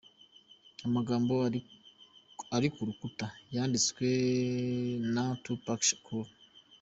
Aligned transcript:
Amagambo 0.87 1.33
ari 2.55 2.67
kuruta 2.75 3.25
yanditswe 3.53 4.07
na 5.13 5.23
Tupac 5.43 5.79
Shakur. 5.89 6.25